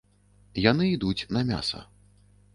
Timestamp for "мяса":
1.51-1.85